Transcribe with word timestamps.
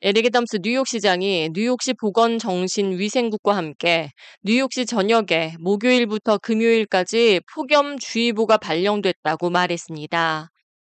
에릭 0.00 0.26
애덤스 0.26 0.58
뉴욕시장이 0.62 1.50
뉴욕시 1.52 1.92
보건정신위생국과 1.94 3.56
함께 3.56 4.12
뉴욕시 4.44 4.86
전역에 4.86 5.54
목요일부터 5.58 6.38
금요일까지 6.38 7.40
폭염주의보가 7.52 8.58
발령됐다고 8.58 9.50
말했습니다. 9.50 10.50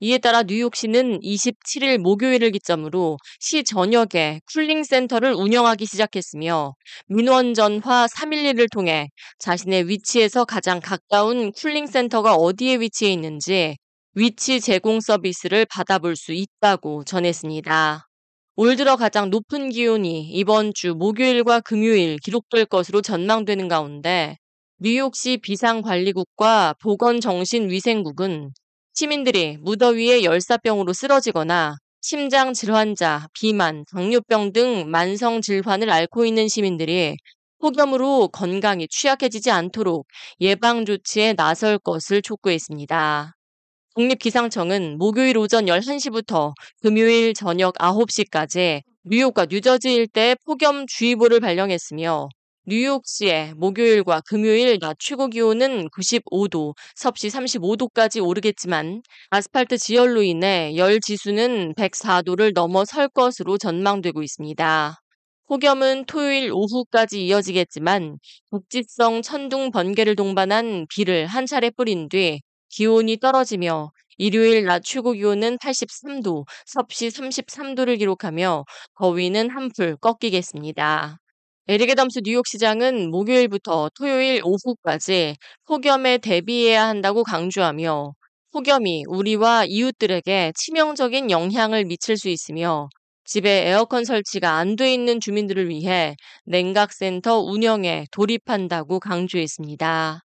이에 0.02 0.18
따라 0.18 0.44
뉴욕시는 0.44 1.22
27일 1.22 1.98
목요일을 2.00 2.52
기점으로 2.52 3.16
시 3.40 3.64
전역에 3.64 4.42
쿨링센터를 4.54 5.34
운영하기 5.34 5.86
시작했으며 5.86 6.74
민원 7.08 7.54
전화 7.54 8.06
311을 8.06 8.70
통해 8.70 9.08
자신의 9.40 9.88
위치에서 9.88 10.44
가장 10.44 10.82
가까운 10.82 11.54
쿨링센터가 11.54 12.34
어디에 12.36 12.82
위치해 12.82 13.14
있는지 13.14 13.78
위치 14.14 14.60
제공 14.60 15.00
서비스를 15.00 15.66
받아볼 15.68 16.18
수 16.18 16.34
있다고 16.34 17.06
전했습니다. 17.06 18.09
올 18.62 18.76
들어 18.76 18.98
가장 18.98 19.30
높은 19.30 19.70
기온이 19.70 20.30
이번 20.34 20.74
주 20.74 20.94
목요일과 20.94 21.62
금요일 21.62 22.18
기록될 22.18 22.66
것으로 22.66 23.02
전망되는 23.02 23.70
가운데 23.70 24.36
뉴욕시 24.80 25.38
비상관리국과 25.38 26.76
보건정신위생국은 26.82 28.52
시민들이 28.94 29.56
무더위에 29.62 30.26
열사병으로 30.26 30.92
쓰러지거나 30.92 31.78
심장 32.02 32.52
질환자, 32.52 33.28
비만, 33.34 33.86
당뇨병 33.94 34.52
등 34.52 34.92
만성 34.92 35.40
질환을 35.40 35.90
앓고 35.90 36.26
있는 36.26 36.50
시민들이 36.50 37.16
폭염으로 37.62 38.28
건강이 38.28 38.90
취약해지지 38.90 39.52
않도록 39.52 40.06
예방 40.42 40.84
조치에 40.84 41.32
나설 41.32 41.80
것을 41.80 42.22
촉구했습니다. 42.22 43.39
국립기상청은 43.96 44.98
목요일 44.98 45.38
오전 45.38 45.66
11시부터 45.66 46.54
금요일 46.82 47.34
저녁 47.34 47.74
9시까지 47.76 48.82
뉴욕과 49.04 49.48
뉴저지 49.50 49.94
일대에 49.96 50.36
폭염주의보를 50.46 51.40
발령했으며 51.40 52.30
뉴욕시의 52.68 53.56
목요일과 53.56 54.22
금요일 54.28 54.78
낮 54.80 54.96
최고 55.00 55.28
기온은 55.28 55.88
95도, 55.90 56.76
섭씨 56.96 57.30
35도까지 57.30 58.24
오르겠지만 58.24 59.02
아스팔트 59.32 59.80
지열로 59.80 60.22
인해 60.22 60.76
열 60.76 61.00
지수는 61.00 61.74
104도를 61.74 62.54
넘어설 62.54 63.10
것으로 63.10 63.58
전망되고 63.58 64.22
있습니다. 64.22 65.02
폭염은 65.48 66.06
토요일 66.06 66.52
오후까지 66.54 67.26
이어지겠지만 67.26 68.20
국지성 68.52 69.24
천둥 69.24 69.72
번개를 69.72 70.16
동반한 70.16 70.86
비를 70.90 71.26
한 71.26 71.48
차례 71.48 71.72
뿌린 71.72 72.08
뒤 72.08 72.40
기온이 72.70 73.18
떨어지며 73.20 73.92
일요일 74.18 74.66
낮 74.66 74.84
최고 74.84 75.14
기온은 75.14 75.58
83도, 75.58 76.46
섭씨 76.66 77.10
33도를 77.10 77.98
기록하며 78.00 78.66
더위는 79.00 79.50
한풀 79.50 79.98
꺾이겠습니다. 79.98 81.18
에릭 81.68 81.90
애덤스 81.92 82.22
뉴욕 82.26 82.46
시장은 82.48 83.12
목요일부터 83.12 83.90
토요일 83.96 84.42
오후까지 84.44 85.36
폭염에 85.66 86.18
대비해야 86.18 86.88
한다고 86.88 87.24
강조하며 87.24 88.14
폭염이 88.52 89.04
우리와 89.08 89.66
이웃들에게 89.66 90.54
치명적인 90.56 91.30
영향을 91.32 91.86
미칠 91.86 92.18
수 92.18 92.30
있으며 92.30 92.90
집에 93.24 93.68
에어컨 93.70 94.04
설치가 94.06 94.54
안 94.58 94.76
돼 94.76 94.92
있는 94.94 95.20
주민들을 95.20 95.70
위해 95.70 96.16
냉각센터 96.46 97.40
운영에 97.40 98.06
돌입한다고 98.12 99.00
강조했습니다. 99.00 100.22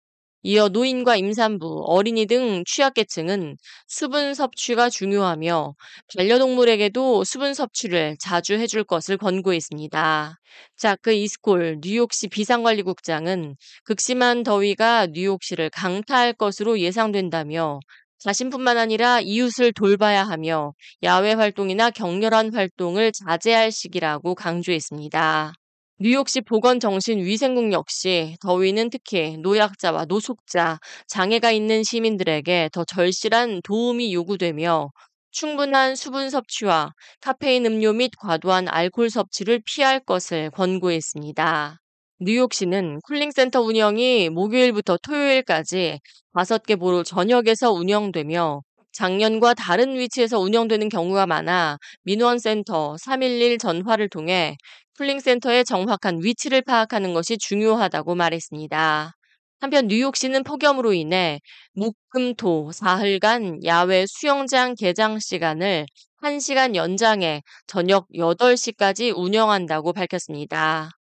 이어 0.43 0.69
노인과 0.69 1.17
임산부, 1.17 1.85
어린이 1.87 2.27
등 2.27 2.63
취약계층은 2.65 3.57
수분 3.89 4.35
섭취가 4.35 4.89
중요하며 4.89 5.75
반려동물에게도 6.17 7.25
수분 7.25 7.55
섭취를 7.55 8.17
자주 8.21 8.55
해줄 8.55 8.85
것을 8.85 9.17
권고했습니다. 9.17 10.39
자크 10.77 11.13
이스콜 11.13 11.79
뉴욕시 11.83 12.29
비상관리국장은 12.29 13.57
극심한 13.85 14.45
더위가 14.45 15.09
뉴욕시를 15.13 15.71
강타할 15.71 16.35
것으로 16.35 16.79
예상된다며 16.79 17.81
자신뿐만 18.19 18.79
아니라 18.79 19.21
이웃을 19.21 19.73
돌봐야 19.73 20.25
하며 20.25 20.73
야외 21.03 21.33
활동이나 21.33 21.91
격렬한 21.91 22.55
활동을 22.55 23.13
자제할 23.13 23.73
시기라고 23.73 24.35
강조했습니다. 24.37 25.53
뉴욕시 26.01 26.43
보건정신위생국 26.43 27.73
역시 27.73 28.37
더위는 28.41 28.89
특히 28.91 29.37
노약자와 29.39 30.05
노숙자, 30.05 30.79
장애가 31.09 31.51
있는 31.51 31.83
시민들에게 31.83 32.71
더 32.73 32.85
절실한 32.85 33.63
도움이 33.65 34.15
요구되며 34.15 34.91
충분한 35.33 35.97
수분 35.97 36.31
섭취와 36.31 36.93
카페인 37.21 37.67
음료 37.67 37.93
및 37.93 38.13
과도한 38.17 38.69
알코올 38.69 39.11
섭취를 39.11 39.63
피할 39.67 39.99
것을 39.99 40.51
권고했습니다. 40.51 41.81
뉴욕시는 42.21 43.01
쿨링센터 43.03 43.61
운영이 43.61 44.31
목요일부터 44.31 44.99
토요일까지 45.03 45.99
5개 46.33 46.77
보로 46.77 47.03
전역에서 47.03 47.73
운영되며 47.73 48.63
작년과 48.93 49.55
다른 49.55 49.97
위치에서 49.99 50.39
운영되는 50.41 50.89
경우가 50.89 51.27
많아 51.27 51.79
민원센터 52.05 52.97
311 52.99 53.59
전화를 53.59 54.09
통해 54.09 54.57
쿨링센터의 54.99 55.65
정확한 55.65 56.21
위치를 56.23 56.63
파악하는 56.63 57.15
것이 57.15 57.39
중요하다고 57.39 58.15
말했습니다. 58.17 59.13
한편 59.61 59.87
뉴욕시는 59.89 60.45
폭염으로 60.45 60.93
인해 60.93 61.41
목금토 61.75 62.73
사흘간 62.73 63.65
야외 63.65 64.07
수영장 64.09 64.75
개장 64.77 65.19
시간을 65.19 65.87
1시간 66.23 66.75
연장해 66.75 67.43
저녁 67.67 68.07
8시까지 68.15 69.17
운영한다고 69.17 69.93
밝혔습니다. 69.93 70.91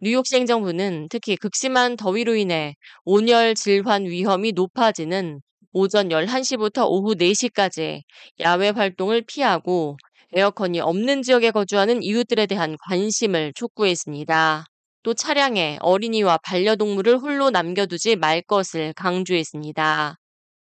뉴욕시 0.00 0.36
행정부는 0.36 1.08
특히 1.10 1.36
극심한 1.36 1.96
더위로 1.96 2.34
인해 2.36 2.74
온열 3.04 3.54
질환 3.54 4.04
위험이 4.04 4.52
높아지는 4.52 5.40
오전 5.76 6.10
11시부터 6.10 6.86
오후 6.88 7.16
4시까지 7.16 8.02
야외 8.38 8.68
활동을 8.68 9.22
피하고 9.22 9.96
에어컨이 10.32 10.78
없는 10.78 11.22
지역에 11.22 11.50
거주하는 11.50 12.00
이웃들에 12.00 12.46
대한 12.46 12.76
관심을 12.86 13.52
촉구했습니다. 13.54 14.66
또 15.02 15.14
차량에 15.14 15.78
어린이와 15.80 16.38
반려동물을 16.44 17.18
홀로 17.18 17.50
남겨두지 17.50 18.14
말 18.14 18.40
것을 18.42 18.92
강조했습니다. 18.92 20.16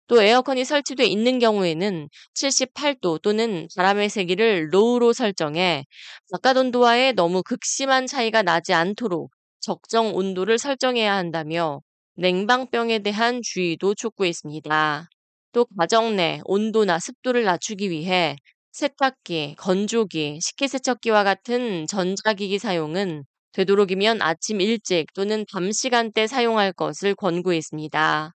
또 0.09 0.23
에어컨이 0.23 0.65
설치돼 0.65 1.07
있는 1.07 1.39
경우에는 1.39 2.09
78도 2.35 3.23
또는 3.23 3.69
바람의 3.77 4.09
세기를 4.09 4.71
low로 4.73 5.13
설정해 5.13 5.85
바깥 6.33 6.57
온도와의 6.57 7.13
너무 7.13 7.45
극심한 7.45 8.09
차이가 8.09 8.43
나지 8.43 8.73
않도록 8.73 9.31
적정 9.61 10.17
온도를 10.17 10.59
설정해야 10.59 11.15
한다며 11.15 11.81
냉방병에 12.17 13.01
대한 13.01 13.41
주의도 13.43 13.95
촉구했습니다. 13.95 15.09
또 15.53 15.67
가정 15.79 16.17
내 16.17 16.41
온도나 16.45 16.99
습도를 16.99 17.45
낮추기 17.45 17.91
위해 17.91 18.37
세탁기, 18.73 19.57
건조기, 19.59 20.39
식기세척기와 20.41 21.25
같은 21.25 21.87
전자기기 21.87 22.59
사용은 22.59 23.25
되도록이면 23.53 24.21
아침 24.23 24.61
일찍 24.61 25.07
또는 25.15 25.45
밤 25.51 25.73
시간대 25.73 26.27
사용할 26.27 26.73
것을 26.73 27.15
권고했습니다. 27.15 28.33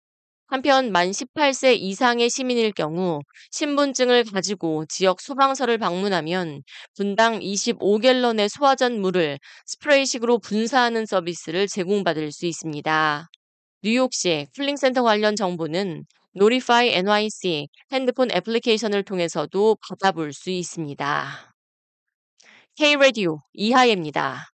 한편 0.48 0.92
만 0.92 1.12
18세 1.12 1.76
이상의 1.76 2.30
시민일 2.30 2.74
경우 2.74 3.22
신분증을 3.52 4.26
가지고 4.26 4.86
지역 4.90 5.22
소방서를 5.22 5.78
방문하면 5.78 6.62
분당 6.96 7.40
25갤런의 7.40 8.50
소화전 8.50 9.00
물을 9.00 9.40
스프레이식으로 9.66 10.40
분사하는 10.40 11.06
서비스를 11.06 11.68
제공받을 11.68 12.32
수 12.32 12.46
있습니다. 12.46 13.30
뉴욕시 13.84 14.48
쿨링센터 14.56 15.04
관련 15.04 15.36
정보는 15.36 16.06
Notify 16.36 16.90
NYC 16.90 17.68
핸드폰 17.92 18.32
애플리케이션을 18.32 19.04
통해서도 19.04 19.78
받아볼 19.88 20.34
수 20.34 20.50
있습니다. 20.50 21.54
K-Radio 22.76 23.40
이하예입니다. 23.54 24.48